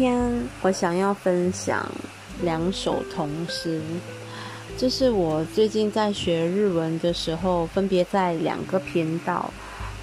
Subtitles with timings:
[0.00, 1.86] 天我想要分享
[2.40, 3.82] 两首童诗，
[4.78, 9.52] 这是我最近在学日文的时候，分别在两个频道，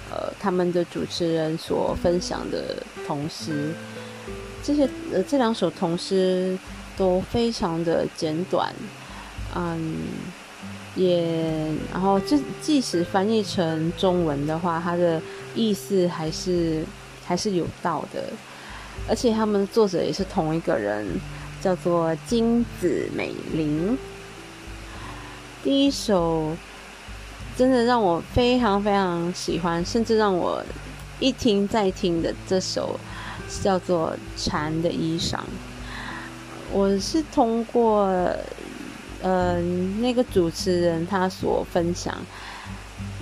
[0.08, 3.74] 呃，他们的主持人所分享的童诗。
[4.62, 6.56] 这些呃，这两首童诗
[6.96, 8.72] 都非常的简短，
[9.56, 9.96] 嗯，
[10.94, 15.20] 也然后这即使翻译成中文的话，它的
[15.56, 16.84] 意思还是
[17.26, 18.22] 还是有道的。
[19.06, 21.06] 而且他们的作者也是同一个人，
[21.60, 23.96] 叫做金子美玲。
[25.62, 26.56] 第一首
[27.56, 30.64] 真的让我非常非常喜欢，甚至让我
[31.20, 32.98] 一听再听的这首
[33.62, 35.34] 叫做《蝉的衣裳》。
[36.70, 38.06] 我是通过
[39.22, 39.60] 呃
[40.00, 42.14] 那个主持人他所分享，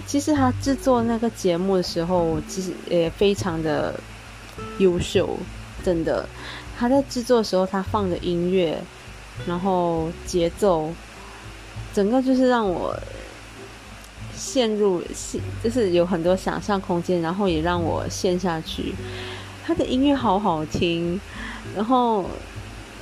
[0.06, 3.98] 其实他制作那个节目的时候，其实也非常的
[4.78, 5.38] 优秀。
[5.86, 6.28] 真的，
[6.76, 8.76] 他在制作的时候，他放的音乐，
[9.46, 10.90] 然后节奏，
[11.94, 12.92] 整个就是让我
[14.34, 15.00] 陷入，
[15.62, 18.96] 就是有很多想象空间，然后也让我陷下去。
[19.64, 21.20] 他的音乐好好听，
[21.76, 22.24] 然后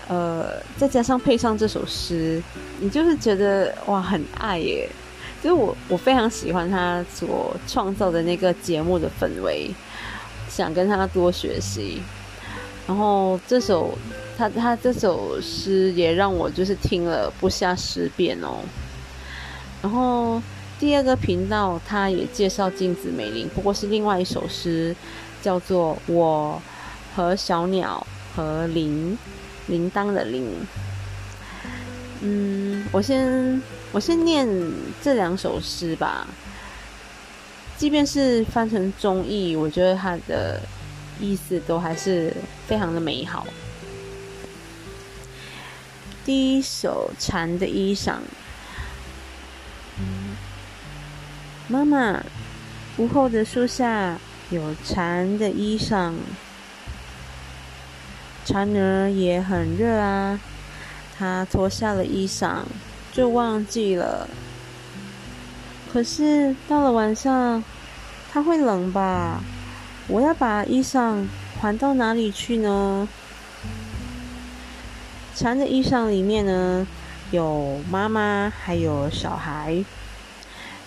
[0.09, 2.43] 呃，再加上配上这首诗，
[2.81, 4.87] 你就是觉得哇，很爱耶！
[5.43, 9.71] 就是我我非常喜欢他所创造的那个节目的氛围，
[10.51, 12.03] 想跟他多学习。
[12.87, 13.97] 然后这首
[14.37, 18.59] 他他这首诗也让我就是听了不下十遍哦。
[19.81, 20.43] 然后
[20.79, 24.95] 第二个频道他也介绍镜子美玲，不过是另外一首诗，
[25.41, 26.61] 叫做《我
[27.17, 29.17] 和小鸟和铃
[29.67, 30.45] 铃铛的铃》。
[32.21, 34.47] 嗯，我先我先念
[35.03, 36.27] 这两首诗吧。
[37.79, 40.61] 即便是翻成中译，我觉得它的。
[41.21, 42.35] 意思都还是
[42.67, 43.47] 非常的美好。
[46.25, 48.13] 第一首《蝉的衣裳》，
[51.69, 52.23] 妈妈，
[52.97, 54.19] 屋后的树下
[54.51, 56.15] 有蝉的衣裳，
[58.45, 60.41] 蝉儿也很热啊。
[61.17, 62.63] 它脱下了衣裳，
[63.13, 64.29] 就忘记了。
[65.93, 67.63] 可是到了晚上，
[68.33, 69.41] 它会冷吧？
[70.07, 71.27] 我要把衣裳
[71.61, 73.09] 还到哪里去呢？
[75.35, 76.87] 蝉的衣裳里面呢，
[77.31, 79.83] 有妈妈，还有小孩。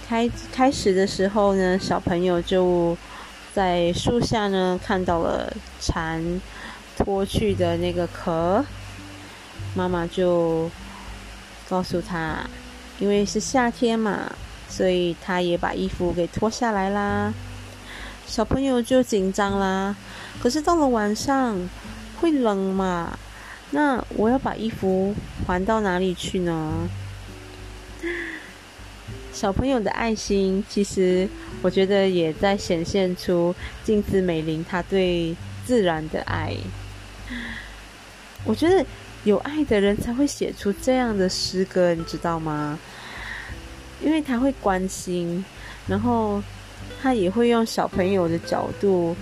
[0.07, 2.95] 开开始的时候呢，小朋友就
[3.53, 5.51] 在树下呢看到了
[5.81, 6.39] 蝉
[6.95, 8.63] 脱去的那个壳，
[9.75, 10.69] 妈妈就
[11.67, 12.47] 告诉他，
[12.99, 14.31] 因为是夏天嘛，
[14.69, 17.33] 所以他也把衣服给脱下来啦。
[18.27, 19.95] 小朋友就紧张啦，
[20.39, 21.57] 可是到了晚上
[22.19, 23.17] 会冷嘛？
[23.71, 25.15] 那我要把衣服
[25.47, 26.87] 还到哪里去呢？
[29.33, 31.27] 小朋友的爱心，其实
[31.63, 35.35] 我觉得也在显现出镜子美玲她对
[35.65, 36.55] 自然的爱。
[38.43, 38.85] 我觉得
[39.23, 42.77] 有爱的人才会写出这样的诗歌，你知道吗？
[44.03, 45.43] 因为他会关心，
[45.87, 46.43] 然后。
[47.01, 49.15] 他也会用小朋友的角度，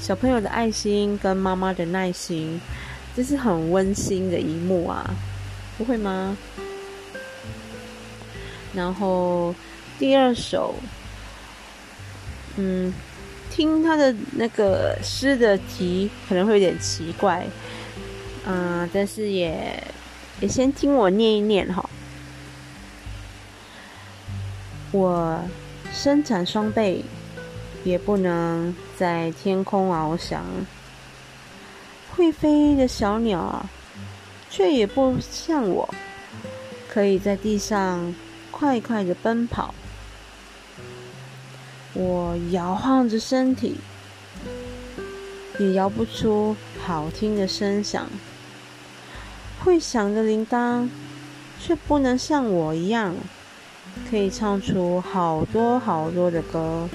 [0.00, 2.60] 小朋友的爱心跟妈妈的耐心，
[3.14, 5.14] 这是很温馨的一幕啊，
[5.76, 6.36] 不会吗？
[8.74, 9.54] 然后
[9.98, 10.74] 第二首，
[12.56, 12.92] 嗯，
[13.50, 17.46] 听他的那个诗的题可能会有点奇怪，
[18.46, 19.82] 嗯，但是也
[20.40, 21.88] 也先听我念一念哈，
[24.92, 25.40] 我。
[25.92, 27.04] 伸展双臂，
[27.84, 30.44] 也不能在天空翱翔。
[32.14, 33.66] 会飞的小鸟，
[34.50, 35.92] 却也不像我，
[36.88, 38.14] 可以在地上
[38.50, 39.74] 快快的奔跑。
[41.92, 43.76] 我摇晃着身体，
[45.58, 48.06] 也摇不出好听的声响。
[49.64, 50.88] 会响的铃铛，
[51.60, 53.14] 却不能像我一样。
[54.10, 56.88] 可以唱出好多好多的歌。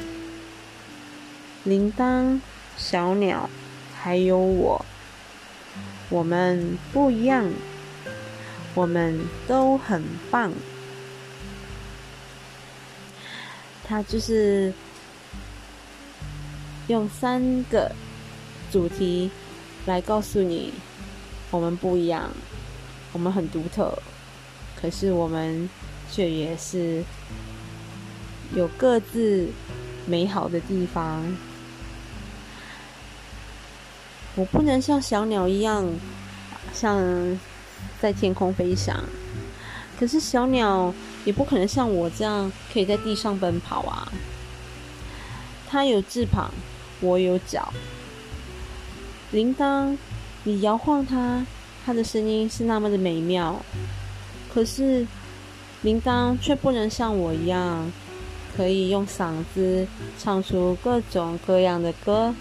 [1.63, 2.39] 铃铛、
[2.77, 3.49] 小鸟，
[4.01, 4.85] 还有我，
[6.09, 7.51] 我们不一样，
[8.73, 10.51] 我们都很棒。
[13.83, 14.73] 他就是
[16.87, 17.91] 用三个
[18.71, 19.29] 主题
[19.85, 20.73] 来告诉你，
[21.51, 22.31] 我们不一样，
[23.11, 23.97] 我们很独特，
[24.81, 25.69] 可是我们。
[26.11, 27.03] 却也是
[28.53, 29.47] 有各自
[30.05, 31.23] 美好的地方。
[34.35, 35.87] 我不能像小鸟一样，
[36.73, 37.39] 像
[37.99, 39.03] 在天空飞翔。
[39.99, 40.93] 可是小鸟
[41.25, 44.11] 也不可能像我这样可以在地上奔跑啊。
[45.69, 46.51] 它有翅膀，
[46.99, 47.71] 我有脚。
[49.31, 49.97] 铃铛，
[50.43, 51.45] 你摇晃它，
[51.85, 53.63] 它的声音是那么的美妙。
[54.53, 55.05] 可是
[55.83, 57.91] 铃铛却不能像我一样，
[58.55, 59.87] 可以用嗓子
[60.19, 62.33] 唱出各种各样的歌。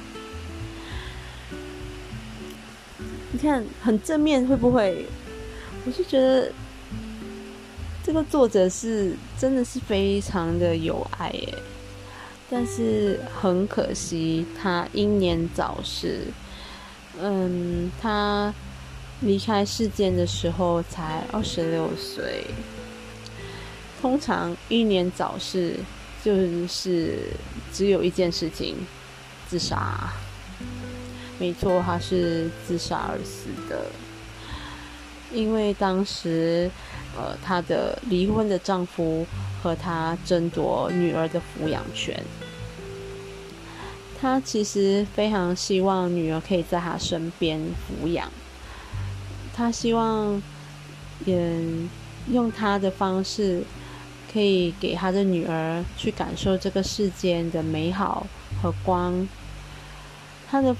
[3.32, 5.06] 你看，很正面，会不会？
[5.86, 6.52] 我是觉得
[8.04, 11.54] 这个作者是真的是非常的有爱耶，
[12.50, 16.26] 但是很可惜，他英年早逝。
[17.18, 18.52] 嗯，他
[19.20, 22.44] 离开世间的时候才二十六岁。
[24.00, 25.76] 通常英年早逝
[26.24, 26.34] 就
[26.66, 27.18] 是
[27.72, 28.76] 只有一件事情，
[29.48, 30.10] 自杀。
[31.38, 33.86] 没错，她是自杀而死的。
[35.32, 36.70] 因为当时，
[37.16, 39.26] 呃，她的离婚的丈夫
[39.62, 42.22] 和她争夺女儿的抚养权。
[44.20, 48.30] 她其实非常希望女儿可以在她身边抚养。
[49.54, 50.42] 她希望，
[51.24, 51.58] 也
[52.30, 53.62] 用她的方式，
[54.32, 58.26] 可以给她的女儿去感受这个世间的美好
[58.62, 59.28] 和光。
[60.50, 60.76] 她的。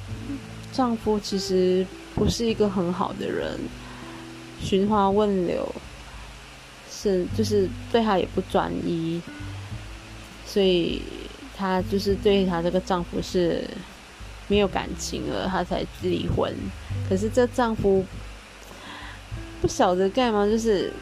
[0.73, 3.58] 丈夫其实不是一个很好的人，
[4.62, 5.69] 寻花问柳，
[6.88, 9.20] 是就是对她也不专一，
[10.47, 11.02] 所以
[11.56, 13.69] 她就是对她这个丈夫是
[14.47, 16.55] 没有感情了，她才离婚。
[17.08, 18.06] 可是这丈夫
[19.61, 20.93] 不晓得干嘛，就是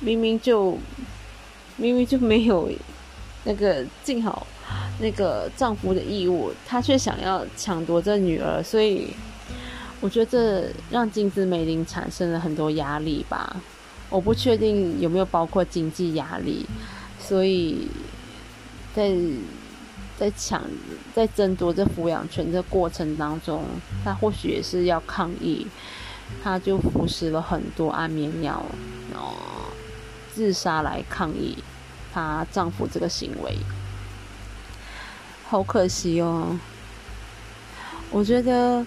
[0.00, 0.78] 明明就
[1.78, 2.70] 明明就没有
[3.44, 4.46] 那个尽好。
[5.00, 9.14] 那个丈夫的义务，她却想要抢夺这女儿，所以
[10.00, 13.56] 我觉得这让金子美玲产生了很多压力吧。
[14.10, 16.66] 我不确定有没有包括经济压力，
[17.20, 17.86] 所以
[18.92, 19.16] 在
[20.18, 20.64] 在抢、
[21.14, 23.62] 在争夺这抚养权的过程当中，
[24.04, 25.64] 她或许也是要抗议，
[26.42, 28.64] 他就服食了很多安眠药，
[29.14, 29.34] 哦
[30.38, 31.58] 自杀来抗议
[32.14, 33.58] 她丈夫这个行为。
[35.48, 36.56] 好可惜哦，
[38.12, 38.86] 我觉得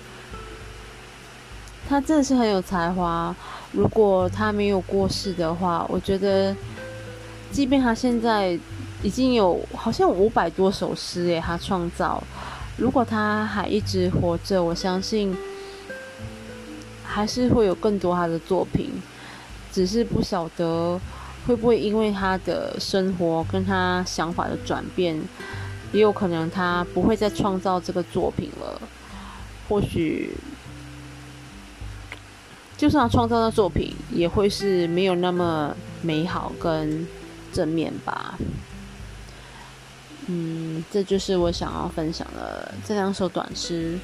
[1.90, 3.36] 她真的是很有才华。
[3.74, 6.56] 如果她没有过世的话，我觉得，
[7.52, 8.58] 即便她现在
[9.04, 12.24] 已经有好像五百多首诗诶，她创造。
[12.78, 15.36] 如果她还一直活着，我相信
[17.04, 18.90] 还是会有更多她的作品。
[19.74, 21.00] 只是不晓得
[21.46, 25.22] 会不会因为他的生活跟他想法的转变。
[25.94, 28.82] 也有可能他不会再创造这个作品了，
[29.68, 30.34] 或许
[32.78, 37.06] 就算他创造的作品，也会是没有那么美好跟
[37.52, 38.40] 正面吧。
[40.28, 44.00] 嗯，这就是我想要分享的这两首短诗。